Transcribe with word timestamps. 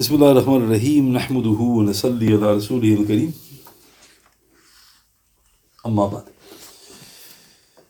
بسم 0.00 0.14
الله 0.14 0.30
الرحمن 0.32 0.62
الرحيم 0.62 1.12
نحمده 1.12 1.60
ونصلي 1.76 2.26
على 2.34 2.54
رسوله 2.56 2.94
الكريم 2.94 3.32
أما 5.86 6.06
بعد 6.06 6.24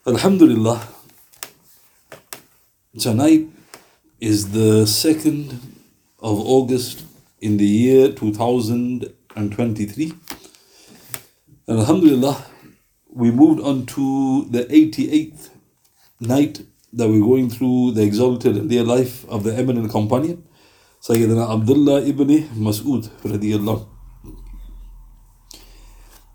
Alhamdulillah 0.06 0.80
tonight 2.98 3.48
is 4.20 4.50
the 4.52 4.84
2nd 4.86 5.50
of 6.20 6.38
August 6.56 7.04
in 7.40 7.56
the 7.56 7.66
year 7.66 8.12
2023 8.12 10.12
and 11.68 11.78
Alhamdulillah 11.80 12.36
we 13.12 13.30
moved 13.30 13.60
on 13.60 13.86
to 13.86 14.44
the 14.50 14.64
88th 14.66 15.48
night 16.20 16.60
that 16.92 17.08
we're 17.08 17.20
going 17.20 17.50
through 17.50 17.92
the 17.92 18.02
exalted 18.02 18.56
and 18.56 18.70
dear 18.70 18.84
life 18.84 19.24
of 19.28 19.42
the 19.42 19.54
eminent 19.56 19.90
companion 19.90 20.44
Sayyidina 21.01 21.49
Abdullah 21.49 22.03
ibn 22.05 22.27
Mas'ud 22.53 23.09
radiallahu. 23.23 23.87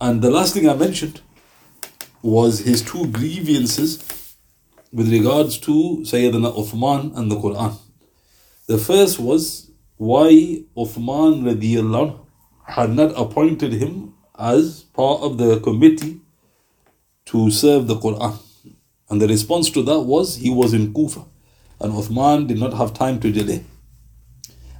And 0.01 0.20
the 0.20 0.30
last 0.30 0.55
thing 0.55 0.69
I 0.69 0.74
mentioned 0.74 1.20
was 2.20 2.59
his 2.59 2.83
two 2.83 3.07
grievances 3.07 4.37
with 4.93 5.12
regards 5.12 5.59
to 5.59 5.71
Sayyidina 6.02 6.52
Uthman 6.59 7.16
and 7.16 7.30
the 7.30 7.37
Quran. 7.37 7.79
The 8.66 8.77
first 8.77 9.21
was 9.21 9.71
why 9.98 10.65
Uthman 10.77 11.46
had 12.65 12.91
not 12.91 13.12
appointed 13.16 13.73
him 13.73 14.15
as 14.37 14.83
part 14.95 15.23
of 15.23 15.38
the 15.38 15.60
committee 15.60 16.21
to 17.27 17.52
serve 17.52 17.87
the 17.87 17.95
Quran. 17.95 18.37
And 19.10 19.23
the 19.23 19.29
response 19.29 19.71
to 19.71 19.85
that 19.85 20.01
was 20.01 20.35
he 20.35 20.51
was 20.51 20.74
in 20.74 20.93
Kufa 20.93 21.24
and 21.80 21.93
Uthman 21.93 22.48
did 22.48 22.59
not 22.59 22.74
have 22.74 22.93
time 22.93 23.21
to 23.21 23.30
delay. 23.30 23.62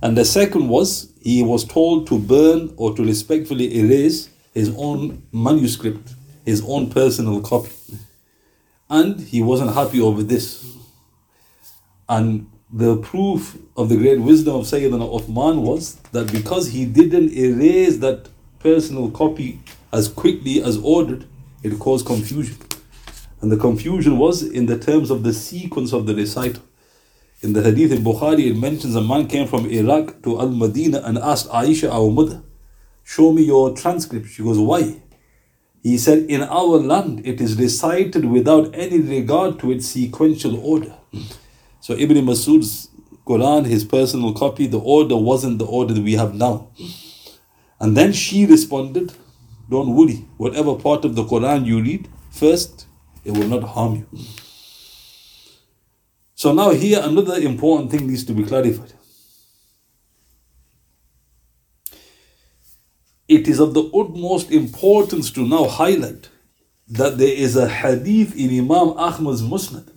And 0.07 0.17
the 0.17 0.25
second 0.25 0.69
was 0.69 1.13
he 1.21 1.43
was 1.43 1.65
told 1.65 2.07
to 2.07 2.17
burn 2.17 2.73
or 2.77 2.95
to 2.95 3.05
respectfully 3.05 3.77
erase 3.77 4.31
his 4.55 4.73
own 4.77 5.25
manuscript, 5.33 6.15
his 6.45 6.63
own 6.65 6.91
personal 6.91 7.41
copy. 7.41 7.73
And 8.89 9.19
he 9.19 9.43
wasn't 9.43 9.75
happy 9.75 10.01
over 10.01 10.23
this. 10.23 10.77
And 12.09 12.49
the 12.73 12.99
proof 12.99 13.59
of 13.77 13.89
the 13.89 13.97
great 13.97 14.21
wisdom 14.21 14.55
of 14.55 14.67
Sayyidina 14.67 15.11
Uthman 15.13 15.63
was 15.63 15.97
that 16.13 16.31
because 16.31 16.69
he 16.69 16.85
didn't 16.85 17.33
erase 17.33 17.97
that 17.97 18.29
personal 18.61 19.11
copy 19.11 19.61
as 19.93 20.07
quickly 20.07 20.63
as 20.63 20.77
ordered, 20.77 21.27
it 21.65 21.81
caused 21.81 22.07
confusion. 22.07 22.59
And 23.41 23.51
the 23.51 23.57
confusion 23.57 24.19
was 24.19 24.45
in 24.45 24.67
the 24.67 24.79
terms 24.79 25.11
of 25.11 25.25
the 25.25 25.33
sequence 25.33 25.93
of 25.93 26.07
the 26.07 26.15
recital. 26.15 26.63
In 27.43 27.53
the 27.53 27.63
hadith 27.63 27.93
in 27.93 28.03
Bukhari, 28.03 28.51
it 28.51 28.57
mentions 28.57 28.95
a 28.95 29.03
man 29.03 29.27
came 29.27 29.47
from 29.47 29.67
Iraq 29.67 30.23
to 30.23 30.41
Al 30.41 30.49
Madinah 30.49 31.03
and 31.05 31.19
asked 31.19 31.51
Aisha, 31.51 31.93
our 31.93 32.11
mother, 32.11 32.43
Show 33.05 33.31
me 33.31 33.43
your 33.43 33.77
transcript. 33.77 34.29
She 34.29 34.43
goes, 34.43 34.59
Why? 34.59 35.03
He 35.83 35.99
said, 35.99 36.31
In 36.31 36.43
our 36.43 36.79
land, 36.79 37.27
it 37.27 37.41
is 37.43 37.57
recited 37.59 38.25
without 38.25 38.75
any 38.75 39.01
regard 39.01 39.59
to 39.61 39.71
its 39.71 39.87
sequential 39.87 40.57
order. 40.59 40.95
So 41.81 41.93
Ibn 41.95 42.17
Masud's 42.25 42.89
Quran, 43.27 43.67
his 43.67 43.85
personal 43.85 44.33
copy, 44.33 44.67
the 44.67 44.81
order 44.81 45.17
wasn't 45.17 45.59
the 45.59 45.67
order 45.67 45.93
that 45.93 46.03
we 46.03 46.15
have 46.15 46.35
now. 46.35 46.71
And 47.79 47.95
then 47.95 48.15
she 48.15 48.47
responded, 48.47 49.13
Don't 49.69 49.95
worry, 49.95 50.25
whatever 50.39 50.75
part 50.75 51.05
of 51.05 51.15
the 51.15 51.25
Quran 51.25 51.67
you 51.67 51.83
read, 51.83 52.09
first, 52.31 52.87
it 53.25 53.33
will 53.33 53.47
not 53.47 53.63
harm 53.63 53.95
you. 53.97 54.21
So 56.37 56.53
now 56.53 56.71
here 56.71 57.01
another 57.03 57.37
important 57.37 57.91
thing 57.91 58.07
needs 58.07 58.25
to 58.27 58.35
be 58.35 58.45
clarified. 58.45 58.93
It 63.27 63.49
is 63.49 63.59
of 63.59 63.73
the 63.73 63.83
utmost 63.85 64.51
importance 64.51 65.31
to 65.33 65.49
now 65.49 65.65
highlight 65.65 66.29
that 66.89 67.17
there 67.17 67.33
is 67.35 67.57
a 67.57 67.67
hadith 67.67 68.37
in 68.37 68.51
Imam 68.51 68.91
Ahmad's 68.99 69.43
Musnad 69.43 69.89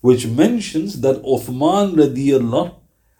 which 0.00 0.26
mentions 0.26 1.00
that 1.00 1.22
Uthman 1.22 1.94
radiallahu 1.94 2.74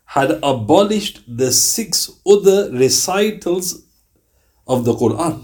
had 0.04 0.32
abolished 0.42 1.22
the 1.28 1.52
six 1.52 2.10
other 2.26 2.72
recitals 2.72 3.84
of 4.66 4.84
the 4.84 4.94
Quran. 4.94 5.42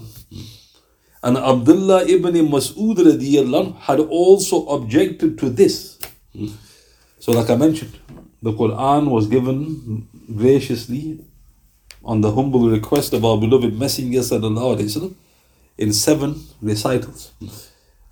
And 1.23 1.37
Abdullah 1.37 2.05
ibn 2.07 2.33
Mas'ud 2.33 2.97
radiallahu 2.97 3.77
had 3.77 4.01
also 4.01 4.67
objected 4.67 5.37
to 5.39 5.49
this. 5.49 5.97
So, 7.18 7.32
like 7.32 7.50
I 7.50 7.56
mentioned, 7.56 7.98
the 8.42 8.52
Quran 8.52 9.10
was 9.10 9.26
given 9.26 10.06
graciously 10.36 11.24
on 12.04 12.20
the 12.20 12.32
humble 12.32 12.68
request 12.68 13.12
of 13.14 13.24
our 13.24 13.38
beloved 13.38 13.78
Messenger 13.78 14.20
وسلم, 14.20 15.14
in 15.78 15.92
seven 15.92 16.42
recitals. 16.60 17.32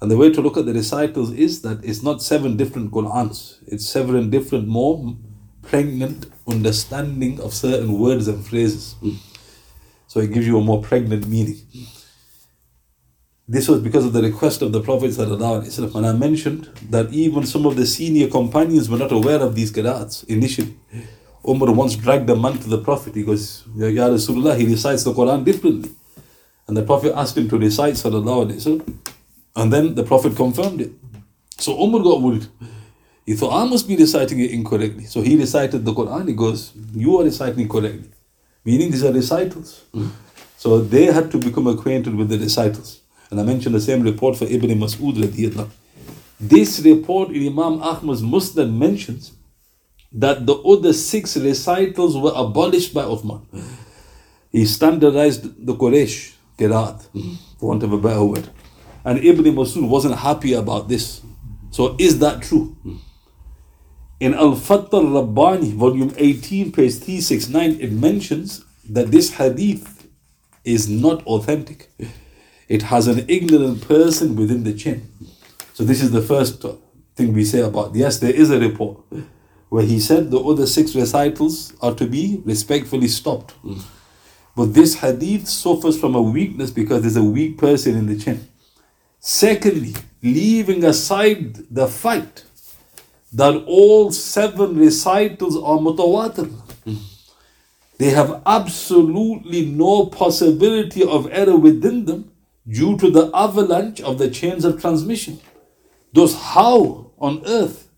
And 0.00 0.10
the 0.10 0.16
way 0.16 0.32
to 0.32 0.40
look 0.40 0.56
at 0.56 0.66
the 0.66 0.72
recitals 0.72 1.30
is 1.32 1.62
that 1.62 1.84
it's 1.84 2.02
not 2.02 2.22
seven 2.22 2.56
different 2.56 2.90
Qurans, 2.90 3.58
it's 3.66 3.86
seven 3.86 4.30
different, 4.30 4.66
more 4.66 5.14
pregnant 5.62 6.26
understanding 6.48 7.40
of 7.40 7.54
certain 7.54 7.98
words 7.98 8.26
and 8.26 8.44
phrases. 8.44 8.96
So 10.08 10.20
it 10.20 10.32
gives 10.32 10.46
you 10.46 10.58
a 10.58 10.62
more 10.62 10.82
pregnant 10.82 11.28
meaning. 11.28 11.60
This 13.49 13.69
was 13.69 13.79
because 13.79 14.03
of 14.03 14.11
the 14.11 14.21
request 14.21 14.61
of 14.61 14.73
the 14.73 14.81
Prophet 14.81 15.17
and 15.17 16.05
I 16.05 16.11
mentioned 16.11 16.69
that 16.89 17.13
even 17.13 17.45
some 17.45 17.65
of 17.65 17.77
the 17.77 17.85
senior 17.85 18.27
companions 18.27 18.89
were 18.89 18.97
not 18.97 19.13
aware 19.13 19.39
of 19.39 19.55
these 19.55 19.71
qira'ats 19.71 20.25
initially. 20.27 20.77
Umar 21.47 21.71
once 21.71 21.95
dragged 21.95 22.29
a 22.29 22.35
man 22.35 22.57
to 22.57 22.67
the 22.67 22.77
Prophet. 22.77 23.15
He 23.15 23.23
goes, 23.23 23.63
Ya 23.73 24.09
Rasulullah, 24.09 24.57
he 24.57 24.65
recites 24.65 25.05
the 25.05 25.13
Quran 25.13 25.45
differently. 25.45 25.91
And 26.67 26.75
the 26.75 26.83
Prophet 26.83 27.13
asked 27.15 27.37
him 27.37 27.47
to 27.47 27.57
recite 27.57 27.93
Sallallahu 27.93 28.51
Alaihi 28.51 28.57
Wasallam. 28.57 28.97
And 29.55 29.71
then 29.71 29.95
the 29.95 30.03
Prophet 30.03 30.35
confirmed 30.35 30.81
it. 30.81 30.91
So 31.57 31.81
Umar 31.81 32.03
got 32.03 32.21
worried. 32.21 32.47
He 33.25 33.33
thought, 33.33 33.53
I 33.53 33.69
must 33.69 33.87
be 33.87 33.95
reciting 33.95 34.41
it 34.41 34.51
incorrectly. 34.51 35.05
So 35.05 35.21
he 35.21 35.37
recited 35.37 35.85
the 35.85 35.93
Quran. 35.93 36.27
He 36.27 36.33
goes, 36.33 36.73
You 36.93 37.17
are 37.19 37.23
reciting 37.23 37.69
correctly. 37.69 38.09
Meaning 38.65 38.91
these 38.91 39.05
are 39.05 39.13
recitals. 39.13 39.85
So 40.57 40.81
they 40.81 41.05
had 41.05 41.31
to 41.31 41.37
become 41.37 41.67
acquainted 41.67 42.13
with 42.13 42.27
the 42.27 42.37
recitals. 42.37 43.01
And 43.29 43.39
I 43.39 43.43
mentioned 43.43 43.75
the 43.75 43.81
same 43.81 44.03
report 44.03 44.37
for 44.37 44.45
Ibn 44.45 44.69
Mas'ud. 44.79 45.69
This 46.39 46.79
report 46.79 47.29
in 47.29 47.47
Imam 47.47 47.81
Ahmad's 47.81 48.21
Musnad 48.21 48.71
mentions 48.73 49.33
that 50.11 50.45
the 50.45 50.55
other 50.55 50.93
six 50.93 51.35
recitals 51.35 52.15
were 52.17 52.31
abolished 52.35 52.93
by 52.93 53.03
Uthman. 53.03 53.41
He 54.51 54.65
standardized 54.65 55.65
the 55.65 55.75
Quraysh 55.75 56.33
Qiraat, 56.57 57.01
for 57.59 57.69
want 57.69 57.83
of 57.83 57.91
a 57.91 57.97
better 57.97 58.23
word. 58.23 58.49
And 59.03 59.19
Ibn 59.19 59.45
Mas'ud 59.45 59.87
wasn't 59.87 60.15
happy 60.15 60.53
about 60.53 60.87
this. 60.87 61.21
So 61.71 61.95
is 61.99 62.19
that 62.19 62.41
true? 62.43 62.75
In 64.19 64.33
Al-Fath 64.33 64.93
al-Rabbani, 64.93 65.71
volume 65.73 66.13
18, 66.17 66.71
page 66.71 66.95
369, 66.95 67.79
it 67.79 67.91
mentions 67.91 68.65
that 68.89 69.11
this 69.11 69.33
hadith 69.33 70.07
is 70.63 70.89
not 70.89 71.25
authentic 71.27 71.91
it 72.67 72.83
has 72.83 73.07
an 73.07 73.25
ignorant 73.27 73.87
person 73.87 74.35
within 74.35 74.63
the 74.63 74.73
chin. 74.73 75.09
So 75.73 75.83
this 75.83 76.01
is 76.01 76.11
the 76.11 76.21
first 76.21 76.65
thing 77.15 77.33
we 77.33 77.45
say 77.45 77.61
about 77.61 77.95
yes, 77.95 78.19
there 78.19 78.33
is 78.33 78.49
a 78.49 78.59
report 78.59 78.99
where 79.69 79.83
he 79.83 79.99
said 79.99 80.31
the 80.31 80.39
other 80.39 80.65
six 80.65 80.95
recitals 80.95 81.73
are 81.81 81.93
to 81.95 82.07
be 82.07 82.41
respectfully 82.45 83.07
stopped. 83.07 83.53
But 84.55 84.73
this 84.73 84.95
hadith 84.95 85.47
suffers 85.47 85.99
from 85.99 86.15
a 86.15 86.21
weakness 86.21 86.71
because 86.71 87.01
there's 87.01 87.15
a 87.15 87.23
weak 87.23 87.57
person 87.57 87.95
in 87.95 88.07
the 88.07 88.17
chin. 88.17 88.47
Secondly, 89.19 89.93
leaving 90.23 90.83
aside 90.83 91.55
the 91.69 91.87
fact 91.87 92.45
that 93.33 93.63
all 93.67 94.11
seven 94.11 94.77
recitals 94.77 95.55
are 95.57 95.77
mutawatir. 95.77 96.51
They 97.97 98.11
have 98.11 98.41
absolutely 98.45 99.65
no 99.65 100.05
possibility 100.05 101.03
of 101.03 101.27
error 101.31 101.57
within 101.57 102.05
them 102.05 102.31
due 102.67 102.97
to 102.97 103.09
the 103.09 103.31
avalanche 103.33 104.01
of 104.01 104.17
the 104.17 104.29
chains 104.29 104.65
of 104.65 104.79
transmission. 104.81 105.39
Thus, 106.13 106.35
how 106.35 107.11
on 107.19 107.43
earth 107.45 107.89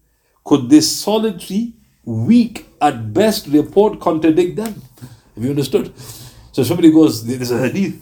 could 0.43 0.69
this 0.69 0.99
solitary, 0.99 1.73
weak, 2.03 2.65
at 2.81 3.13
best 3.13 3.47
report 3.47 3.99
contradict 3.99 4.55
them? 4.55 4.81
Have 5.35 5.43
you 5.43 5.49
understood? 5.49 5.93
So 6.51 6.63
somebody 6.63 6.91
goes, 6.91 7.25
There's 7.25 7.51
a 7.51 7.67
hadith. 7.67 8.01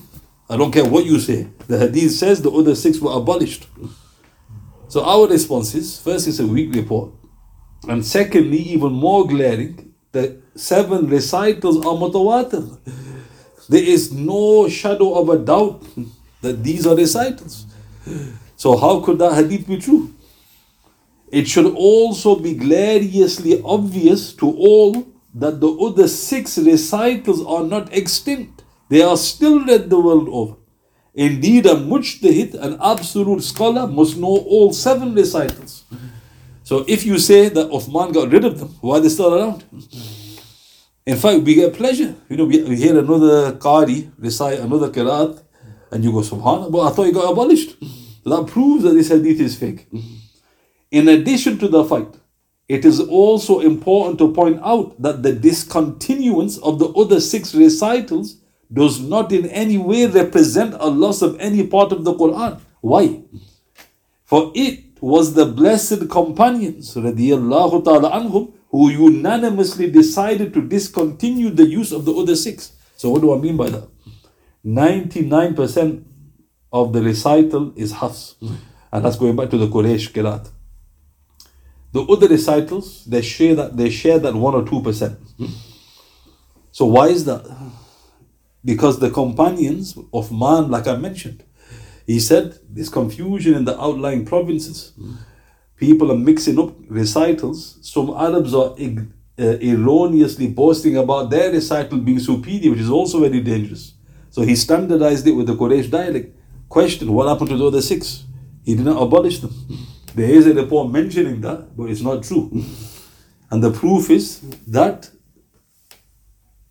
I 0.49 0.55
don't 0.55 0.71
care 0.71 0.85
what 0.85 1.05
you 1.05 1.19
say. 1.19 1.47
The 1.67 1.79
hadith 1.79 2.11
says 2.11 2.41
the 2.41 2.51
other 2.51 2.75
six 2.75 2.99
were 2.99 3.11
abolished. 3.11 3.67
So 4.87 5.03
our 5.03 5.27
response 5.27 5.75
is 5.75 5.99
first, 5.99 6.27
it's 6.27 6.39
a 6.39 6.47
weak 6.47 6.73
report. 6.73 7.11
And 7.87 8.05
secondly, 8.05 8.59
even 8.59 8.93
more 8.93 9.27
glaring, 9.27 9.93
the 10.11 10.41
seven 10.55 11.07
recitals 11.07 11.77
are 11.77 11.93
mutawatir. 11.93 12.79
There 13.67 13.83
is 13.83 14.13
no 14.13 14.69
shadow 14.69 15.13
of 15.15 15.29
a 15.29 15.37
doubt 15.37 15.83
that 16.41 16.63
these 16.63 16.85
are 16.87 16.95
recitals. 16.95 17.65
So 18.55 18.77
how 18.77 19.01
could 19.01 19.19
that 19.19 19.33
hadith 19.33 19.67
be 19.67 19.77
true? 19.77 20.13
It 21.31 21.47
should 21.47 21.73
also 21.75 22.35
be 22.37 22.53
gloriously 22.53 23.61
obvious 23.63 24.33
to 24.33 24.49
all 24.49 25.07
that 25.35 25.59
the 25.59 25.69
other 25.69 26.07
six 26.07 26.57
recitals 26.57 27.45
are 27.45 27.63
not 27.63 27.93
extinct. 27.93 28.63
They 28.89 29.01
are 29.01 29.17
still 29.17 29.63
read 29.65 29.89
the 29.89 29.99
world 29.99 30.29
over. 30.29 30.55
Indeed, 31.13 31.65
a 31.65 31.73
mujtahid, 31.75 32.53
an 32.53 32.77
absolute 32.81 33.43
scholar, 33.43 33.87
must 33.87 34.17
know 34.17 34.37
all 34.47 34.71
seven 34.71 35.13
recitals. 35.15 35.83
So 36.63 36.85
if 36.87 37.05
you 37.05 37.17
say 37.17 37.49
that 37.49 37.69
Uthman 37.69 38.13
got 38.13 38.31
rid 38.31 38.45
of 38.45 38.59
them, 38.59 38.75
why 38.81 38.97
are 38.97 38.99
they 38.99 39.09
still 39.09 39.33
around? 39.33 39.63
In 41.05 41.15
fact, 41.17 41.43
we 41.43 41.55
get 41.55 41.73
pleasure. 41.73 42.15
You 42.29 42.37
know, 42.37 42.45
we, 42.45 42.61
we 42.63 42.75
hear 42.75 42.97
another 42.99 43.53
Qari 43.53 44.11
recite 44.17 44.59
another 44.59 44.89
Qiraat, 44.89 45.41
and 45.91 46.03
you 46.03 46.11
go, 46.11 46.19
Subhanallah, 46.19 46.71
but 46.71 46.81
I 46.81 46.91
thought 46.91 47.07
it 47.07 47.13
got 47.13 47.31
abolished. 47.31 47.75
That 48.25 48.47
proves 48.47 48.83
that 48.83 48.91
this 48.91 49.09
hadith 49.09 49.39
is 49.39 49.57
fake. 49.57 49.87
In 50.91 51.07
addition 51.07 51.57
to 51.59 51.67
the 51.67 51.83
fact, 51.85 52.17
it 52.67 52.83
is 52.83 52.99
also 52.99 53.61
important 53.61 54.19
to 54.19 54.33
point 54.33 54.59
out 54.61 55.01
that 55.01 55.23
the 55.23 55.31
discontinuance 55.31 56.57
of 56.57 56.79
the 56.79 56.89
other 56.89 57.21
six 57.21 57.55
recitals 57.55 58.41
does 58.71 58.99
not 58.99 59.31
in 59.31 59.45
any 59.45 59.77
way 59.77 60.05
represent 60.05 60.73
a 60.73 60.87
loss 60.87 61.21
of 61.21 61.39
any 61.39 61.65
part 61.65 61.93
of 61.93 62.03
the 62.03 62.13
Quran. 62.13 62.59
Why? 62.81 63.21
For 64.25 64.51
it 64.53 65.01
was 65.01 65.33
the 65.33 65.45
blessed 65.45 66.09
companions 66.09 66.93
ta'ala 66.93 67.13
anhum 67.13 68.53
who 68.69 68.89
unanimously 68.89 69.89
decided 69.89 70.53
to 70.53 70.61
discontinue 70.61 71.49
the 71.49 71.65
use 71.65 71.93
of 71.93 72.03
the 72.03 72.13
other 72.13 72.35
six. 72.35 72.73
So 72.97 73.09
what 73.09 73.21
do 73.21 73.33
I 73.33 73.37
mean 73.37 73.55
by 73.55 73.69
that? 73.69 73.87
99% 74.65 76.03
of 76.73 76.93
the 76.93 77.01
recital 77.01 77.73
is 77.75 77.93
Hafs. 77.93 78.35
And 78.91 79.03
that's 79.05 79.15
going 79.17 79.35
back 79.35 79.49
to 79.51 79.57
the 79.57 79.67
Quraysh 79.67 80.11
Qiraat. 80.11 80.49
The 81.93 82.01
other 82.03 82.27
recitals, 82.27 83.05
they 83.05 83.21
share 83.21 83.55
that 83.55 83.77
they 83.77 83.89
share 83.89 84.19
that 84.19 84.35
one 84.35 84.53
or 84.53 84.65
two 84.67 84.81
percent. 84.81 85.17
So 86.71 86.85
why 86.85 87.07
is 87.07 87.25
that? 87.25 87.43
Because 88.63 88.99
the 88.99 89.09
companions 89.09 89.97
of 90.13 90.31
man, 90.31 90.69
like 90.69 90.87
I 90.87 90.95
mentioned, 90.95 91.43
he 92.05 92.19
said 92.19 92.59
there's 92.69 92.89
confusion 92.89 93.55
in 93.55 93.65
the 93.65 93.79
outlying 93.81 94.25
provinces. 94.25 94.93
People 95.77 96.11
are 96.11 96.17
mixing 96.17 96.59
up 96.59 96.73
recitals. 96.89 97.79
Some 97.81 98.09
Arabs 98.11 98.53
are 98.53 98.75
uh, 99.39 99.57
erroneously 99.61 100.47
boasting 100.47 100.97
about 100.97 101.29
their 101.29 101.51
recital 101.51 101.99
being 101.99 102.19
superior, 102.19 102.71
which 102.71 102.81
is 102.81 102.89
also 102.89 103.19
very 103.21 103.41
dangerous. 103.41 103.93
So 104.37 104.43
he 104.43 104.55
standardized 104.55 105.25
it 105.25 105.31
with 105.31 105.47
the 105.47 105.55
Quraysh 105.55 105.89
dialect. 105.89 106.37
Question: 106.69 107.11
What 107.11 107.27
happened 107.27 107.49
to 107.49 107.57
the 107.57 107.65
other 107.65 107.81
six? 107.81 108.23
He 108.63 108.75
did 108.75 108.85
not 108.85 109.01
abolish 109.01 109.39
them. 109.39 109.51
There 110.13 110.29
is 110.29 110.45
a 110.45 110.53
report 110.53 110.91
mentioning 110.91 111.41
that, 111.41 111.75
but 111.75 111.89
it's 111.89 112.01
not 112.01 112.21
true. 112.21 112.63
And 113.49 113.63
the 113.63 113.71
proof 113.71 114.11
is 114.11 114.41
that 114.67 115.09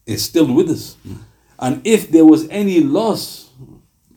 it's 0.06 0.22
still 0.22 0.54
with 0.54 0.70
us. 0.70 0.96
And 1.58 1.84
if 1.84 2.08
there 2.08 2.24
was 2.24 2.48
any 2.50 2.78
loss 2.78 3.50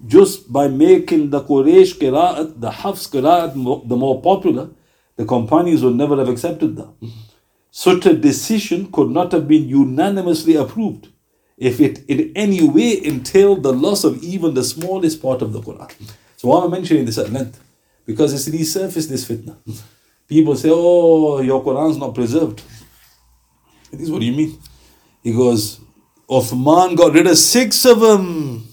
just 0.05 0.53
by 0.53 0.67
making 0.67 1.31
the 1.31 1.41
Quraysh 1.41 1.97
Qira'at, 1.97 2.61
the 2.61 2.69
Hafs 2.69 3.07
Qira'at, 3.07 3.53
the 3.89 3.97
more 3.97 4.21
popular, 4.21 4.69
the 5.15 5.25
companions 5.25 5.83
would 5.83 5.95
never 5.95 6.17
have 6.17 6.29
accepted 6.29 6.75
that. 6.75 6.93
Such 7.71 8.05
a 8.05 8.13
decision 8.13 8.91
could 8.91 9.09
not 9.09 9.31
have 9.31 9.47
been 9.47 9.67
unanimously 9.67 10.55
approved 10.55 11.07
if 11.59 11.81
it 11.81 12.06
in 12.07 12.31
any 12.35 12.67
way 12.67 13.03
entailed 13.03 13.63
the 13.63 13.73
loss 13.73 14.03
of 14.06 14.23
even 14.23 14.53
the 14.53 14.63
smallest 14.63 15.21
part 15.21 15.41
of 15.41 15.51
the 15.51 15.61
Quran. 15.61 15.91
So 16.38 16.47
why 16.47 16.63
am 16.63 16.73
I 16.73 16.77
mentioning 16.77 17.06
this 17.06 17.17
at 17.17 17.31
length? 17.31 17.61
Because 18.06 18.33
it's 18.33 18.47
resurfaced 18.56 19.09
this 19.09 19.27
fitna. 19.27 19.57
People 20.27 20.56
say, 20.56 20.69
oh, 20.71 21.41
your 21.41 21.61
Quran's 21.61 21.97
not 21.97 22.15
preserved. 22.15 22.63
This 23.91 24.01
is 24.01 24.11
what 24.11 24.21
do 24.21 24.25
you 24.25 24.31
mean? 24.31 24.57
He 25.21 25.33
goes, 25.33 25.79
Uthman 26.29 26.95
got 26.95 27.13
rid 27.13 27.27
of 27.27 27.38
six 27.38 27.83
of 27.85 28.00
them. 28.00 28.65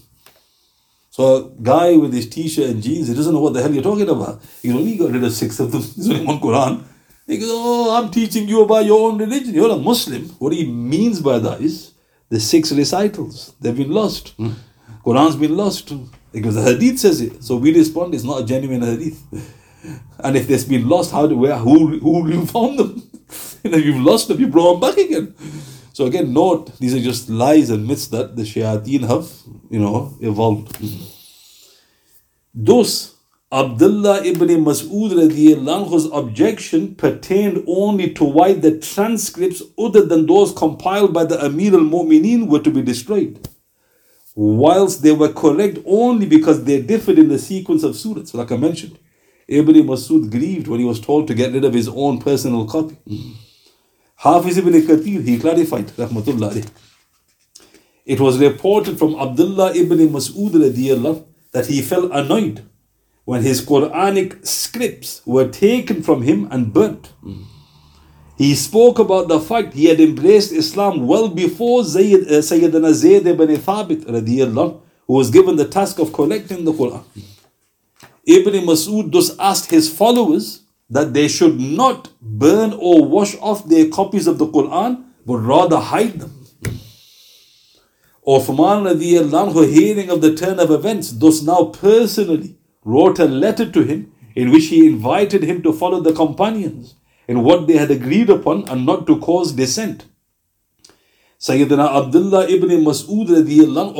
So 1.09 1.35
a 1.35 1.49
guy 1.61 1.97
with 1.97 2.13
his 2.13 2.29
t-shirt 2.29 2.69
and 2.69 2.81
jeans, 2.81 3.09
he 3.09 3.15
doesn't 3.15 3.33
know 3.33 3.41
what 3.41 3.53
the 3.53 3.61
hell 3.61 3.73
you're 3.73 3.83
talking 3.83 4.07
about. 4.07 4.41
He 4.61 4.71
only 4.71 4.95
got 4.95 5.11
rid 5.11 5.23
of 5.23 5.33
six 5.33 5.59
of 5.59 5.71
them. 5.71 5.81
There's 5.81 6.09
only 6.11 6.25
one 6.25 6.39
Quran. 6.39 6.83
He 7.25 7.37
goes, 7.37 7.49
oh, 7.51 7.97
I'm 7.97 8.11
teaching 8.11 8.47
you 8.47 8.61
about 8.61 8.85
your 8.85 9.09
own 9.09 9.17
religion. 9.17 9.53
You're 9.53 9.71
a 9.71 9.77
Muslim. 9.77 10.29
What 10.39 10.53
he 10.53 10.65
means 10.71 11.19
by 11.19 11.39
that 11.39 11.59
is 11.59 11.91
the 12.29 12.39
six 12.39 12.71
recitals. 12.71 13.53
They've 13.61 13.75
been 13.75 13.91
lost. 13.91 14.29
Hmm. 14.37 14.53
Quran's 15.03 15.35
been 15.35 15.55
lost. 15.55 15.93
Because 16.31 16.55
the 16.55 16.61
hadith 16.61 16.99
says 16.99 17.21
it. 17.21 17.43
So 17.43 17.55
we 17.55 17.73
respond, 17.73 18.13
it's 18.13 18.23
not 18.23 18.41
a 18.41 18.45
genuine 18.45 18.81
hadith. 18.81 19.23
And 20.19 20.35
if 20.35 20.47
there's 20.47 20.65
been 20.65 20.87
lost, 20.87 21.11
how 21.11 21.27
do 21.27 21.37
where 21.37 21.55
who 21.55 21.99
who 21.99 22.29
you 22.29 22.45
found 22.45 22.79
them? 22.79 23.09
and 23.63 23.73
if 23.75 23.85
you've 23.85 24.01
lost 24.03 24.27
them, 24.27 24.39
you 24.39 24.47
brought 24.47 24.79
them 24.79 24.81
back 24.81 24.97
again. 24.97 25.33
So 25.93 26.05
again, 26.05 26.33
note 26.33 26.77
these 26.77 26.93
are 26.93 26.99
just 26.99 27.29
lies 27.29 27.69
and 27.69 27.87
myths 27.87 28.07
that 28.07 28.35
the 28.35 28.43
shayateen 28.43 29.07
have, 29.07 29.31
you 29.69 29.79
know, 29.79 30.15
evolved. 30.21 30.77
Thus, 32.53 33.15
Abdullah 33.49 34.25
ibn 34.25 34.49
Mas'ud 34.65 35.13
radiallahu 35.13 36.09
objection 36.13 36.95
pertained 36.95 37.63
only 37.65 38.13
to 38.13 38.25
why 38.25 38.53
the 38.53 38.77
transcripts 38.77 39.61
other 39.77 40.05
than 40.05 40.25
those 40.25 40.51
compiled 40.51 41.13
by 41.13 41.23
the 41.23 41.43
Amir 41.45 41.73
al-Mu'mineen 41.73 42.47
were 42.49 42.59
to 42.59 42.69
be 42.69 42.81
destroyed 42.81 43.47
whilst 44.35 45.01
they 45.01 45.11
were 45.13 45.31
correct 45.33 45.79
only 45.85 46.25
because 46.27 46.63
they 46.65 46.79
differed 46.79 47.17
in 47.17 47.27
the 47.27 47.39
sequence 47.39 47.83
of 47.83 47.95
surahs. 47.95 48.33
Like 48.35 48.51
I 48.51 48.57
mentioned, 48.57 48.99
Ibn 49.47 49.75
Masud 49.75 50.29
grieved 50.29 50.67
when 50.67 50.79
he 50.79 50.85
was 50.85 50.99
told 50.99 51.27
to 51.27 51.33
get 51.33 51.53
rid 51.53 51.65
of 51.65 51.73
his 51.73 51.87
own 51.87 52.19
personal 52.19 52.67
copy. 52.67 52.97
Mm-hmm. 53.07 53.31
Hafiz 54.17 54.57
ibn 54.57 54.73
Kathir, 54.73 55.23
he 55.23 55.39
clarified, 55.39 55.87
rahmatullah 55.87 56.69
It 58.05 58.19
was 58.19 58.37
reported 58.39 58.99
from 58.99 59.15
Abdullah 59.15 59.73
ibn 59.75 59.99
Mas'ud 60.09 61.23
that 61.51 61.65
he 61.67 61.81
felt 61.81 62.11
annoyed 62.11 62.63
when 63.27 63.43
his 63.43 63.59
Quranic 63.61 64.47
scripts 64.47 65.21
were 65.25 65.49
taken 65.49 66.01
from 66.01 66.21
him 66.21 66.47
and 66.49 66.71
burnt. 66.71 67.11
He 68.37 68.55
spoke 68.55 68.99
about 68.99 69.27
the 69.27 69.41
fact 69.41 69.73
he 69.73 69.87
had 69.87 69.99
embraced 69.99 70.53
Islam 70.53 71.05
well 71.05 71.27
before 71.27 71.83
Zayd, 71.83 72.21
uh, 72.21 72.39
Sayyidina 72.49 72.93
Zayd 72.93 73.27
ibn 73.27 73.49
Thabit 73.49 74.05
who 75.07 75.13
was 75.13 75.29
given 75.29 75.57
the 75.57 75.67
task 75.67 75.99
of 75.99 76.13
collecting 76.13 76.63
the 76.63 76.71
Quran. 76.71 77.03
Ibn 78.25 78.53
Masud 78.65 79.11
thus 79.11 79.37
asked 79.37 79.71
his 79.71 79.93
followers 79.93 80.61
that 80.89 81.13
they 81.13 81.27
should 81.27 81.59
not 81.59 82.09
burn 82.21 82.71
or 82.79 83.03
wash 83.03 83.35
off 83.41 83.67
their 83.67 83.89
copies 83.89 84.27
of 84.27 84.37
the 84.37 84.47
Quran, 84.47 85.03
but 85.25 85.39
rather 85.39 85.79
hide 85.79 86.17
them. 86.21 86.33
Uthman 88.25 88.87
radiallahu, 88.87 89.69
hearing 89.69 90.09
of 90.09 90.21
the 90.21 90.33
turn 90.33 90.59
of 90.59 90.71
events, 90.71 91.11
thus 91.11 91.41
now 91.41 91.65
personally 91.65 92.56
wrote 92.93 93.19
a 93.19 93.25
letter 93.43 93.69
to 93.77 93.81
him 93.83 94.11
in 94.33 94.51
which 94.51 94.67
he 94.67 94.87
invited 94.87 95.43
him 95.43 95.61
to 95.63 95.73
follow 95.73 95.99
the 96.01 96.13
companions 96.13 96.95
in 97.27 97.43
what 97.43 97.67
they 97.67 97.77
had 97.77 97.91
agreed 97.91 98.29
upon 98.29 98.67
and 98.69 98.85
not 98.85 99.05
to 99.07 99.17
cause 99.19 99.51
dissent. 99.51 100.05
Sayyidina 101.39 101.87
Abdullah 102.01 102.47
ibn 102.49 102.69
Mas'ud 102.83 103.29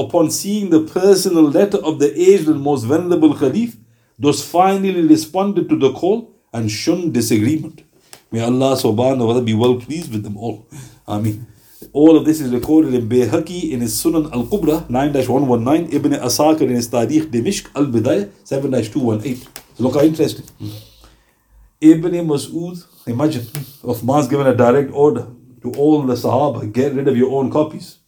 upon 0.03 0.31
seeing 0.31 0.69
the 0.69 0.83
personal 0.85 1.43
letter 1.43 1.77
of 1.77 1.99
the 1.99 2.09
aged 2.29 2.47
and 2.47 2.61
most 2.61 2.83
venerable 2.85 3.33
Khalif, 3.35 3.75
thus 4.17 4.43
finally 4.43 5.01
responded 5.01 5.67
to 5.69 5.77
the 5.77 5.91
call 5.93 6.31
and 6.53 6.71
shunned 6.71 7.13
disagreement. 7.13 7.83
May 8.31 8.41
Allah 8.41 8.75
subhanahu 8.75 9.27
wa 9.27 9.33
ta'ala 9.33 9.41
be 9.41 9.53
well 9.53 9.75
pleased 9.75 10.11
with 10.11 10.23
them 10.23 10.37
all. 10.37 10.65
Ameen. 11.07 11.45
All 11.93 12.17
of 12.17 12.25
this 12.25 12.41
is 12.41 12.51
recorded 12.51 12.93
in 12.93 13.07
Bayhaqi 13.07 13.71
in 13.71 13.81
his 13.81 13.93
Sunan 14.01 14.31
al 14.33 14.45
Kubra 14.45 14.89
9 14.89 15.13
119, 15.13 15.93
Ibn 15.95 16.11
Asakir 16.13 16.61
in 16.61 16.75
his 16.75 16.89
Tarikh 16.89 17.31
Dimishq 17.31 17.69
al 17.75 17.85
Bidayah 17.85 18.29
7 18.43 18.71
218. 18.71 19.47
Look 19.79 19.95
how 19.95 20.01
interesting. 20.01 20.45
Ibn 21.79 22.11
Mas'ud 22.27 22.83
Imagine 23.07 23.41
Uthman's 23.83 24.27
given 24.27 24.47
a 24.47 24.55
direct 24.55 24.91
order 24.91 25.27
to 25.61 25.71
all 25.77 26.01
the 26.01 26.13
Sahaba 26.15 26.71
get 26.71 26.93
rid 26.93 27.07
of 27.07 27.15
your 27.15 27.31
own 27.31 27.49
copies. 27.49 27.99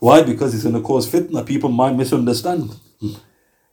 Why? 0.00 0.22
Because 0.22 0.54
it's 0.54 0.62
going 0.62 0.74
to 0.74 0.80
cause 0.80 1.10
fitna. 1.10 1.44
People 1.44 1.70
might 1.70 1.94
misunderstand. 1.94 2.74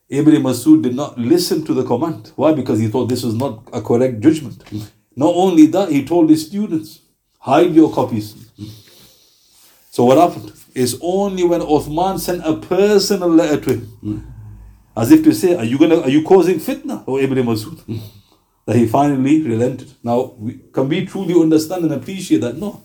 Ibn 0.09 0.33
Masud 0.43 0.83
did 0.83 0.95
not 0.95 1.17
listen 1.17 1.63
to 1.65 1.73
the 1.73 1.83
command. 1.85 2.33
Why? 2.35 2.53
Because 2.53 2.79
he 2.79 2.89
thought 2.89 3.07
this 3.07 3.23
was 3.23 3.33
not 3.33 3.63
a 3.71 3.81
correct 3.81 4.19
judgment. 4.19 4.61
Not 5.15 5.33
only 5.35 5.67
that, 5.67 5.89
he 5.89 6.03
told 6.05 6.29
his 6.29 6.45
students, 6.45 6.99
hide 7.43 7.75
your 7.75 7.91
copies. 7.93 8.35
So 9.91 10.05
what 10.05 10.17
happened? 10.17 10.53
It's 10.73 10.95
only 11.01 11.43
when 11.43 11.61
Uthman 11.61 12.19
sent 12.19 12.41
a 12.45 12.55
personal 12.55 13.29
letter 13.29 13.59
to 13.61 13.69
him, 13.75 14.33
as 14.95 15.11
if 15.11 15.23
to 15.23 15.33
say, 15.33 15.55
Are 15.55 15.63
you 15.65 15.77
gonna 15.77 15.99
are 16.01 16.09
you 16.09 16.23
causing 16.23 16.59
fitna, 16.59 17.03
O 17.07 17.19
Ibn 17.19 17.37
Masud? 17.39 18.01
that 18.65 18.77
he 18.77 18.87
finally 18.87 19.41
relented. 19.41 19.91
Now, 20.03 20.35
we, 20.37 20.53
can 20.71 20.87
we 20.87 21.05
truly 21.05 21.39
understand 21.39 21.83
and 21.83 21.93
appreciate 21.93 22.39
that? 22.41 22.57
No. 22.57 22.81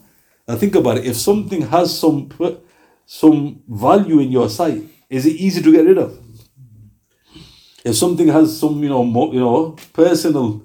Now 0.47 0.57
think 0.57 0.75
about 0.75 0.99
it. 0.99 1.07
If 1.07 1.17
something 1.17 1.63
has 1.63 1.97
some 1.97 2.29
some 3.07 3.63
value 3.69 4.19
in 4.19 4.33
your 4.33 4.49
sight, 4.51 4.83
is 5.09 5.25
it 5.25 5.37
easy 5.37 5.63
to 5.63 5.73
get 5.73 5.87
rid 5.87 5.99
of? 5.99 6.19
If 7.85 7.95
something 7.95 8.27
has 8.29 8.59
some, 8.59 8.83
you 8.83 8.89
know, 8.89 9.05
more, 9.05 9.33
you 9.33 9.41
know, 9.41 9.77
personal 9.93 10.63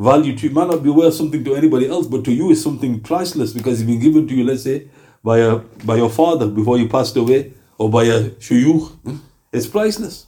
value 0.00 0.34
to 0.34 0.42
you. 0.42 0.50
It 0.50 0.54
might 0.54 0.68
not 0.68 0.82
be 0.82 0.90
worth 0.90 1.14
something 1.14 1.44
to 1.44 1.54
anybody 1.54 1.88
else, 1.88 2.06
but 2.06 2.24
to 2.24 2.32
you 2.32 2.50
it's 2.50 2.62
something 2.62 3.00
priceless 3.00 3.52
because 3.52 3.80
it's 3.80 3.90
been 3.90 4.00
given 4.00 4.26
to 4.28 4.34
you, 4.34 4.44
let's 4.44 4.62
say, 4.62 4.88
by 5.22 5.38
a 5.38 5.56
by 5.84 5.96
your 5.96 6.10
father 6.10 6.46
before 6.48 6.78
you 6.78 6.88
passed 6.88 7.16
away, 7.16 7.52
or 7.78 7.90
by 7.90 8.04
a 8.04 8.30
shuyukh. 8.46 8.88
Hmm? 9.02 9.16
It's 9.52 9.66
priceless. 9.66 10.26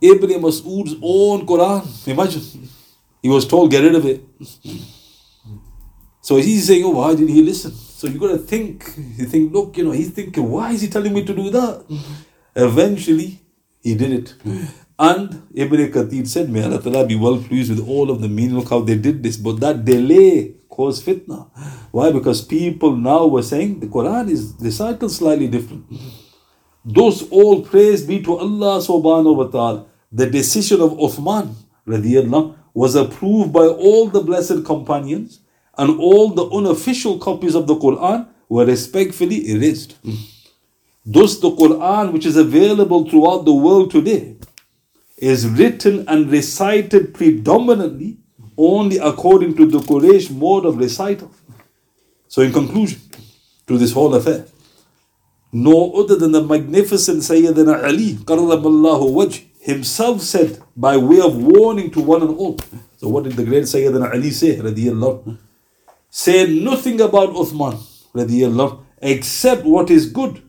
Ibn 0.00 0.30
Mas'ud's 0.40 0.94
own 1.02 1.46
Quran. 1.46 2.08
Imagine. 2.08 2.68
He 3.22 3.28
was 3.28 3.46
told, 3.46 3.70
get 3.70 3.82
rid 3.82 3.94
of 3.94 4.06
it. 4.06 4.24
So 6.22 6.36
he's 6.36 6.66
saying, 6.66 6.84
oh, 6.84 6.90
why 6.90 7.14
didn't 7.14 7.28
he 7.28 7.42
listen? 7.42 7.72
So 7.72 8.06
you 8.06 8.18
got 8.18 8.28
to 8.28 8.38
think. 8.38 8.84
You 8.96 9.26
think, 9.26 9.52
look, 9.52 9.76
you 9.76 9.84
know, 9.84 9.90
he's 9.90 10.10
thinking, 10.10 10.50
why 10.50 10.72
is 10.72 10.80
he 10.80 10.88
telling 10.88 11.12
me 11.12 11.24
to 11.24 11.34
do 11.34 11.50
that? 11.50 11.84
Eventually, 12.56 13.40
he 13.82 13.94
did 13.94 14.12
it. 14.12 14.34
And 15.00 15.48
Ibn 15.54 15.90
Kathir 15.92 16.28
said, 16.28 16.50
May 16.50 16.62
Allah 16.62 16.82
Ta'ala 16.82 17.06
be 17.06 17.16
well 17.16 17.38
pleased 17.38 17.70
with 17.70 17.88
all 17.88 18.10
of 18.10 18.20
the 18.20 18.28
meaning 18.28 18.58
of 18.58 18.68
how 18.68 18.80
they 18.80 18.96
did 18.96 19.22
this. 19.22 19.38
But 19.38 19.58
that 19.60 19.82
delay 19.82 20.56
caused 20.68 21.06
fitna. 21.06 21.48
Why? 21.90 22.12
Because 22.12 22.42
people 22.44 22.94
now 22.94 23.26
were 23.26 23.42
saying 23.42 23.80
the 23.80 23.86
Quran 23.86 24.28
is 24.28 24.52
recited 24.60 25.08
slightly 25.08 25.48
different. 25.48 25.86
Those 26.84 27.26
all 27.30 27.62
praise 27.62 28.04
be 28.04 28.22
to 28.24 28.36
Allah 28.36 28.80
subhanahu 28.80 29.36
wa 29.36 29.44
ta'ala. 29.44 29.86
The 30.12 30.26
decision 30.26 30.82
of 30.82 30.92
Uthman 30.92 31.54
radiallahu 31.86 32.56
was 32.74 32.94
approved 32.94 33.54
by 33.54 33.66
all 33.66 34.06
the 34.08 34.20
blessed 34.20 34.66
companions 34.66 35.40
and 35.78 35.98
all 35.98 36.28
the 36.28 36.44
unofficial 36.50 37.18
copies 37.18 37.54
of 37.54 37.66
the 37.66 37.76
Quran 37.76 38.28
were 38.50 38.66
respectfully 38.66 39.48
erased. 39.50 39.96
Thus, 41.06 41.38
the 41.38 41.50
Quran, 41.50 42.12
which 42.12 42.26
is 42.26 42.36
available 42.36 43.08
throughout 43.08 43.46
the 43.46 43.54
world 43.54 43.90
today, 43.90 44.36
is 45.20 45.46
written 45.46 46.08
and 46.08 46.30
recited 46.30 47.14
predominantly 47.14 48.16
only 48.56 48.96
according 48.98 49.54
to 49.56 49.66
the 49.66 49.78
Quraysh 49.78 50.30
mode 50.30 50.64
of 50.64 50.78
recital. 50.78 51.30
So, 52.26 52.42
in 52.42 52.52
conclusion 52.52 53.00
to 53.66 53.76
this 53.76 53.92
whole 53.92 54.14
affair, 54.14 54.46
no 55.52 55.92
other 55.92 56.16
than 56.16 56.32
the 56.32 56.42
magnificent 56.42 57.18
Sayyidina 57.18 57.84
Ali, 57.84 58.14
Karramallahu 58.14 59.12
Wajh, 59.12 59.44
himself 59.60 60.22
said 60.22 60.58
by 60.76 60.96
way 60.96 61.20
of 61.20 61.36
warning 61.36 61.90
to 61.90 62.00
one 62.00 62.22
and 62.22 62.36
all. 62.36 62.58
So, 62.96 63.08
what 63.08 63.24
did 63.24 63.34
the 63.34 63.44
great 63.44 63.64
Sayyidina 63.64 64.12
Ali 64.14 64.30
say? 64.30 64.56
Radiallahu? 64.56 65.36
Say 66.08 66.60
nothing 66.60 67.00
about 67.00 67.30
Uthman, 67.30 67.78
radiallahu, 68.14 68.84
except 69.00 69.64
what 69.64 69.90
is 69.90 70.10
good. 70.10 70.42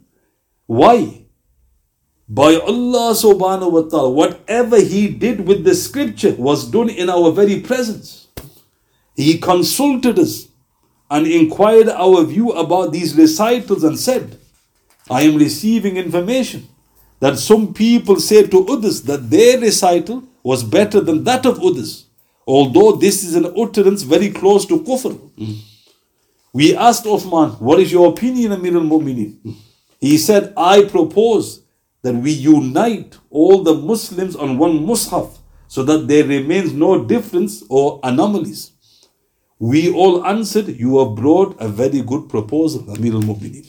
Why? 0.65 1.20
By 2.31 2.55
Allah 2.55 3.11
subhanahu 3.11 3.71
wa 3.73 3.81
ta'ala, 3.81 4.09
whatever 4.09 4.79
he 4.79 5.09
did 5.09 5.45
with 5.45 5.65
the 5.65 5.75
scripture 5.75 6.33
was 6.35 6.65
done 6.71 6.89
in 6.89 7.09
our 7.09 7.29
very 7.29 7.59
presence. 7.59 8.29
He 9.17 9.37
consulted 9.37 10.17
us 10.17 10.47
and 11.09 11.27
inquired 11.27 11.89
our 11.89 12.23
view 12.23 12.51
about 12.53 12.93
these 12.93 13.17
recitals 13.17 13.83
and 13.83 13.99
said, 13.99 14.39
I 15.09 15.23
am 15.23 15.35
receiving 15.35 15.97
information 15.97 16.69
that 17.19 17.37
some 17.37 17.73
people 17.73 18.15
say 18.21 18.47
to 18.47 18.65
others 18.65 19.01
that 19.03 19.29
their 19.29 19.59
recital 19.59 20.23
was 20.41 20.63
better 20.63 21.01
than 21.01 21.25
that 21.25 21.45
of 21.45 21.61
others, 21.61 22.05
although 22.47 22.93
this 22.93 23.25
is 23.25 23.35
an 23.35 23.51
utterance 23.57 24.03
very 24.03 24.29
close 24.29 24.65
to 24.67 24.79
kufr. 24.79 25.19
We 26.53 26.77
asked 26.77 27.03
Uthman, 27.03 27.59
What 27.59 27.81
is 27.81 27.91
your 27.91 28.07
opinion, 28.09 28.53
Amir 28.53 28.77
al 28.77 28.83
Mu'mineen? 28.83 29.53
He 29.99 30.17
said, 30.17 30.53
I 30.55 30.85
propose 30.85 31.61
that 32.03 32.13
we 32.15 32.31
unite 32.31 33.17
all 33.29 33.63
the 33.63 33.73
Muslims 33.73 34.35
on 34.35 34.57
one 34.57 34.79
mushaf 34.79 35.37
so 35.67 35.83
that 35.83 36.07
there 36.07 36.25
remains 36.25 36.73
no 36.73 37.03
difference 37.05 37.63
or 37.69 37.99
anomalies. 38.03 38.71
We 39.59 39.93
all 39.93 40.25
answered, 40.25 40.67
You 40.67 40.99
have 40.99 41.15
brought 41.15 41.55
a 41.61 41.67
very 41.67 42.01
good 42.01 42.27
proposal, 42.27 42.89
Amir 42.91 43.13
al 43.13 43.21
Mu'mineen. 43.21 43.63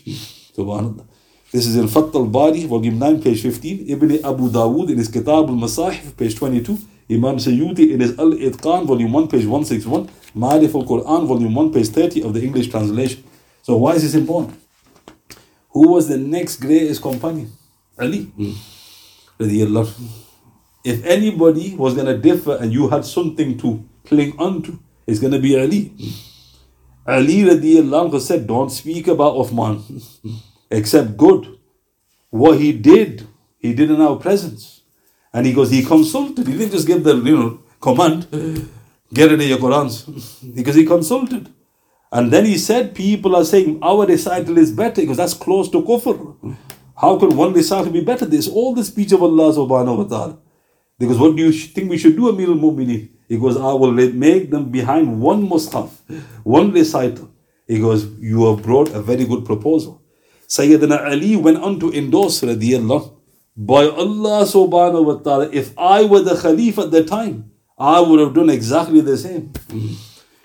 Subhanallah. 0.56 1.06
This 1.52 1.66
is 1.66 1.76
in 1.76 1.86
Fath 1.86 2.14
al 2.14 2.26
Bari, 2.26 2.64
volume 2.66 2.98
9, 2.98 3.22
page 3.22 3.42
15. 3.42 3.90
Ibn 3.90 4.24
Abu 4.24 4.48
Dawood 4.48 4.90
in 4.90 4.96
his 4.96 5.08
Kitab 5.08 5.50
al 5.50 5.54
Masahif, 5.54 6.16
page 6.16 6.34
22. 6.36 6.78
Imam 7.10 7.36
Suyuti 7.36 7.92
in 7.92 8.00
his 8.00 8.18
Al 8.18 8.32
Itqan, 8.32 8.86
volume 8.86 9.12
1, 9.12 9.28
page 9.28 9.44
161. 9.44 10.08
Ma'arif 10.34 10.74
al 10.74 10.86
Quran, 10.86 11.26
volume 11.26 11.54
1, 11.54 11.72
page 11.72 11.88
30 11.88 12.22
of 12.22 12.32
the 12.32 12.42
English 12.42 12.70
translation. 12.70 13.22
So, 13.60 13.76
why 13.76 13.92
is 13.92 14.02
this 14.02 14.14
important? 14.14 14.58
Who 15.70 15.88
was 15.88 16.08
the 16.08 16.16
next 16.16 16.56
greatest 16.56 17.02
companion? 17.02 17.52
Ali. 18.02 18.32
Mm. 18.38 18.54
If 20.85 21.04
anybody 21.04 21.75
was 21.76 21.94
going 21.94 22.06
to 22.06 22.18
differ 22.18 22.56
and 22.61 22.73
you 22.73 22.88
had 22.88 23.04
something 23.04 23.56
to 23.59 23.85
cling 24.04 24.35
on 24.38 24.62
to, 24.62 24.78
it's 25.06 25.18
going 25.21 25.32
to 25.32 25.38
be 25.40 25.59
Ali. 25.59 25.92
Ali 27.06 27.42
radiallahu 27.42 28.21
said, 28.21 28.47
Don't 28.47 28.71
speak 28.71 29.09
about 29.09 29.35
Uthman 29.35 29.82
except 30.71 31.16
good. 31.16 31.59
What 32.30 32.59
he 32.59 32.73
did, 32.73 33.26
he 33.59 33.75
did 33.75 33.90
in 33.90 34.00
our 34.00 34.16
presence. 34.16 34.82
And 35.32 35.47
he 35.47 35.52
goes, 35.52 35.71
he 35.71 35.82
consulted. 35.82 36.47
He 36.47 36.56
didn't 36.56 36.73
just 36.73 36.87
give 36.87 37.04
the 37.04 37.16
you 37.16 37.37
know 37.37 37.61
command, 37.80 38.26
get 39.12 39.30
rid 39.30 39.40
of 39.40 39.47
your 39.49 39.59
Qurans. 39.59 40.54
because 40.54 40.75
he 40.75 40.85
consulted. 40.85 41.49
And 42.11 42.30
then 42.30 42.44
he 42.44 42.59
said, 42.59 42.94
people 42.94 43.35
are 43.35 43.44
saying 43.44 43.78
our 43.82 44.06
recital 44.06 44.59
is 44.59 44.71
better 44.71 45.00
because 45.00 45.16
that's 45.16 45.32
close 45.35 45.71
to 45.71 45.82
kufr. 45.82 46.37
How 46.96 47.18
can 47.18 47.37
one 47.37 47.52
recital 47.52 47.92
be 47.92 48.00
better? 48.02 48.26
This 48.26 48.49
all 48.49 48.75
the 48.75 48.84
speech 48.84 49.12
of 49.12 49.22
Allah 49.22 49.52
subhanahu 49.52 49.99
wa 49.99 50.04
ta'ala. 50.04 50.38
Because 50.99 51.18
what 51.18 51.37
do 51.37 51.42
you 51.42 51.52
think 51.52 51.90
we 51.90 51.99
should 51.99 52.16
do, 52.16 52.28
Amir 52.28 52.49
al-Mu'mineen? 52.49 53.08
He 53.28 53.38
goes, 53.38 53.56
I 53.56 53.72
will 53.72 53.92
make 53.92 54.50
them 54.50 54.70
behind 54.70 55.20
one 55.20 55.49
mushaf, 55.49 55.90
one 56.44 56.72
recital. 56.72 57.30
He 57.66 57.80
goes, 57.80 58.04
you 58.20 58.46
have 58.46 58.62
brought 58.62 58.90
a 58.90 59.00
very 59.00 59.25
good 59.25 59.44
proposal. 59.44 60.02
Sayyidina 60.46 61.11
Ali 61.11 61.34
went 61.37 61.58
on 61.58 61.80
to 61.80 61.90
endorse 61.92 62.42
radiallahu 62.42 63.16
by 63.56 63.84
Allah 63.84 64.44
subhanahu 64.44 65.04
wa 65.04 65.14
ta'ala, 65.14 65.50
if 65.52 65.76
I 65.78 66.04
were 66.04 66.20
the 66.20 66.34
Khalif 66.34 66.78
at 66.78 66.90
the 66.90 67.04
time, 67.04 67.50
I 67.78 68.00
would 68.00 68.18
have 68.20 68.34
done 68.34 68.49
exactly 68.49 69.00
the 69.00 69.16
same. 69.16 69.52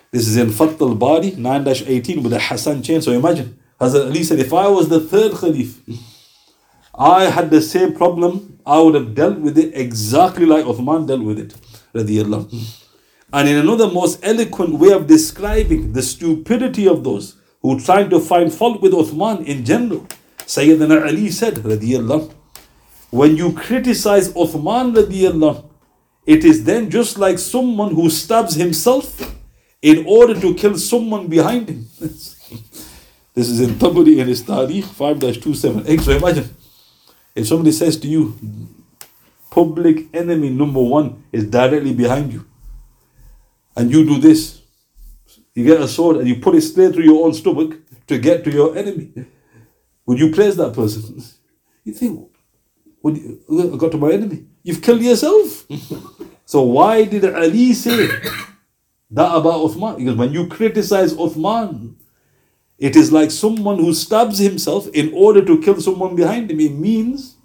This 0.09 0.25
is 0.27 0.37
in 0.37 0.49
Fath 0.51 0.81
al 0.81 0.95
Bari 0.95 1.31
9 1.31 1.67
18 1.67 2.23
with 2.23 2.31
a 2.31 2.39
Hassan 2.39 2.81
chain. 2.81 3.01
So 3.01 3.11
imagine, 3.11 3.59
Hazrat 3.79 4.07
Ali 4.07 4.23
said, 4.23 4.39
if 4.39 4.53
I 4.53 4.67
was 4.67 4.87
the 4.87 5.01
third 5.01 5.33
Khalif, 5.33 5.75
I 6.97 7.25
had 7.25 7.51
the 7.51 7.61
same 7.61 7.93
problem, 7.93 8.59
I 8.65 8.79
would 8.79 8.95
have 8.95 9.13
dealt 9.13 9.39
with 9.39 9.57
it 9.57 9.71
exactly 9.75 10.45
like 10.45 10.65
Uthman 10.65 11.07
dealt 11.07 11.21
with 11.21 11.37
it. 11.37 11.53
And 13.33 13.49
in 13.49 13.57
another 13.57 13.87
most 13.91 14.19
eloquent 14.23 14.79
way 14.79 14.91
of 14.91 15.05
describing 15.05 15.93
the 15.93 16.01
stupidity 16.01 16.87
of 16.87 17.03
those 17.03 17.35
who 17.61 17.79
tried 17.79 18.09
to 18.09 18.19
find 18.19 18.51
fault 18.51 18.81
with 18.81 18.93
Uthman 18.93 19.45
in 19.45 19.63
general, 19.63 20.07
Sayyidina 20.39 21.05
Ali 21.05 21.29
said, 21.29 21.57
when 23.11 23.37
you 23.37 23.53
criticize 23.53 24.33
Uthman 24.33 25.63
it 26.25 26.43
is 26.43 26.63
then 26.63 26.89
just 26.89 27.17
like 27.17 27.37
someone 27.37 27.93
who 27.93 28.09
stabs 28.09 28.55
himself 28.55 29.35
in 29.81 30.05
order 30.07 30.39
to 30.39 30.55
kill 30.55 30.77
someone 30.77 31.27
behind 31.27 31.69
him. 31.69 31.87
this 31.99 33.49
is 33.49 33.61
in 33.61 33.75
Tabari 33.75 34.17
in 34.17 34.27
his 34.27 34.41
Tarikh 34.43 34.83
5-278. 34.83 36.01
So 36.01 36.11
imagine 36.11 36.49
if 37.37 37.47
somebody 37.47 37.71
says 37.71 37.97
to 37.99 38.07
you, 38.07 38.35
public 39.51 40.13
enemy 40.13 40.49
number 40.49 40.81
one 40.81 41.23
is 41.31 41.45
directly 41.45 41.93
behind 41.93 42.33
you, 42.33 42.45
and 43.75 43.91
you 43.91 44.03
do 44.05 44.19
this, 44.19 44.61
you 45.53 45.63
get 45.63 45.79
a 45.79 45.87
sword 45.87 46.17
and 46.17 46.27
you 46.27 46.37
put 46.39 46.55
it 46.55 46.61
straight 46.61 46.93
through 46.93 47.03
your 47.03 47.25
own 47.25 47.33
stomach 47.33 47.77
to 48.07 48.17
get 48.17 48.43
to 48.43 48.51
your 48.51 48.75
enemy. 48.77 49.11
Would 50.07 50.19
you 50.19 50.31
praise 50.31 50.55
that 50.57 50.73
person? 50.73 51.23
You 51.87 51.93
think, 51.93 52.29
would 53.01 53.15
you 53.15 53.77
got 53.77 53.93
to 53.93 53.97
my 53.97 54.11
enemy, 54.11 54.45
you've 54.61 54.81
killed 54.81 55.01
yourself. 55.01 55.65
so 56.45 56.63
why 56.63 57.05
did 57.05 57.23
Ali 57.33 57.71
say 57.71 58.07
that 59.11 59.31
about 59.33 59.61
Uthman? 59.61 59.95
Because 59.97 60.17
when 60.17 60.33
you 60.33 60.47
criticize 60.47 61.13
Uthman, 61.13 61.95
it 62.79 62.95
is 62.95 63.11
like 63.11 63.31
someone 63.31 63.77
who 63.77 63.93
stabs 63.93 64.37
himself 64.37 64.87
in 64.93 65.11
order 65.13 65.43
to 65.43 65.59
kill 65.61 65.81
someone 65.81 66.15
behind 66.15 66.51
him. 66.51 66.59
It 66.59 66.73
means 66.73 67.35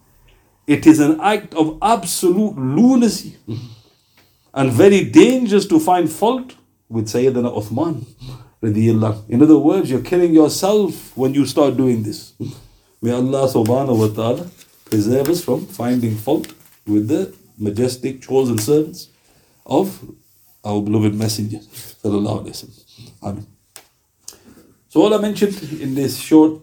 it 0.66 0.86
is 0.86 1.00
an 1.00 1.20
act 1.20 1.54
of 1.54 1.78
absolute 1.82 2.56
lunacy 2.56 3.36
and 4.54 4.70
very 4.70 5.04
dangerous 5.04 5.66
to 5.66 5.80
find 5.80 6.10
fault 6.10 6.54
with 6.88 7.08
Sayyidina 7.08 7.50
Uthman. 7.56 8.04
In 9.28 9.42
other 9.42 9.58
words, 9.58 9.90
you're 9.90 10.02
killing 10.02 10.32
yourself 10.34 11.16
when 11.16 11.34
you 11.34 11.46
start 11.46 11.76
doing 11.76 12.02
this. 12.02 12.34
May 13.00 13.10
Allah 13.10 13.48
subhanahu 13.48 13.98
wa 13.98 14.08
ta'ala 14.14 14.46
preserve 14.84 15.28
us 15.30 15.42
from 15.42 15.66
finding 15.66 16.14
fault 16.14 16.52
with 16.86 17.08
the 17.08 17.34
majestic 17.58 18.22
chosen 18.22 18.58
servants 18.58 19.08
of 19.66 19.98
our 20.64 20.80
beloved 20.80 21.14
Messenger. 21.14 21.58
Amen. 23.22 23.46
So, 24.92 25.00
all 25.00 25.14
I 25.14 25.16
mentioned 25.16 25.80
in 25.80 25.94
this 25.94 26.18
short 26.18 26.60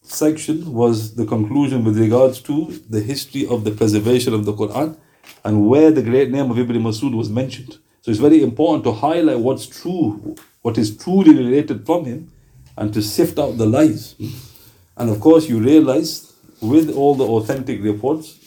section 0.00 0.72
was 0.72 1.16
the 1.16 1.26
conclusion 1.26 1.82
with 1.82 1.98
regards 1.98 2.40
to 2.42 2.80
the 2.88 3.00
history 3.00 3.44
of 3.44 3.64
the 3.64 3.72
preservation 3.72 4.34
of 4.34 4.44
the 4.44 4.52
Quran 4.52 4.96
and 5.42 5.66
where 5.66 5.90
the 5.90 6.00
great 6.00 6.30
name 6.30 6.48
of 6.48 6.60
Ibn 6.60 6.76
Masud 6.76 7.12
was 7.16 7.28
mentioned. 7.28 7.78
So 8.02 8.12
it's 8.12 8.20
very 8.20 8.40
important 8.40 8.84
to 8.84 8.92
highlight 8.92 9.40
what's 9.40 9.66
true, 9.66 10.36
what 10.62 10.78
is 10.78 10.96
truly 10.96 11.34
related 11.34 11.84
from 11.84 12.04
him, 12.04 12.30
and 12.76 12.94
to 12.94 13.02
sift 13.02 13.36
out 13.36 13.58
the 13.58 13.66
lies. 13.66 14.14
And 14.96 15.10
of 15.10 15.18
course, 15.18 15.48
you 15.48 15.58
realize 15.58 16.34
with 16.60 16.88
all 16.94 17.16
the 17.16 17.26
authentic 17.26 17.82
reports, 17.82 18.38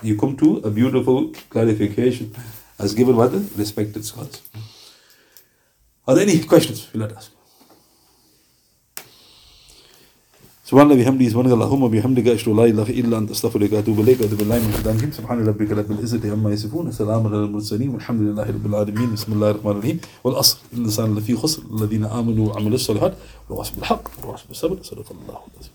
you 0.00 0.16
come 0.16 0.38
to 0.38 0.56
a 0.64 0.70
beautiful 0.70 1.34
clarification 1.50 2.34
as 2.78 2.94
given 2.94 3.14
by 3.14 3.26
the 3.26 3.46
respected 3.58 4.06
scholars. 4.06 4.40
Are 6.08 6.14
there 6.14 6.26
any 6.26 6.42
questions? 6.44 6.88
Let 6.94 7.12
us. 7.12 7.28
سبحان 10.64 10.90
الله 10.90 11.04
بحمده 11.04 11.28
سبحانك 11.28 11.52
اللهم 11.52 11.88
بحمدك 11.88 12.26
أشهد 12.28 12.48
أن 12.48 12.56
لا 12.56 12.64
إله 12.64 12.88
إلا 13.00 13.18
أنت 13.18 13.30
أستغفرك 13.30 13.72
وأتوب 13.72 14.00
إليك 14.00 14.20
واتوب 14.20 14.38
بالله 14.38 14.58
من 14.64 14.72
شيطان 14.72 15.12
سبحان 15.12 15.46
ربك 15.46 15.70
رب 15.70 15.90
العزة 15.92 16.32
عما 16.32 16.52
يصفون 16.52 16.88
سلام 16.92 17.26
على 17.26 17.36
المرسلين 17.36 17.88
والحمد 17.92 18.20
لله 18.20 18.46
رب 18.48 18.66
العالمين. 18.66 19.12
بسم 19.12 19.32
الله 19.32 19.50
الرحمن 19.50 19.70
الرحيم. 19.70 20.00
والأصل 20.24 20.56
الإنسان 20.72 21.14
لفي 21.14 21.36
خسر 21.36 21.62
الذين 21.68 22.04
آمنوا 22.04 22.48
وعملوا 22.48 22.74
الصالحات 22.80 23.14
والواصل 23.48 23.74
بالحق 23.76 24.04
والواصل 24.20 24.44
بالصبر 24.48 24.78
صدق 24.82 25.08
الله 25.12 25.38
العظيم. 25.52 25.72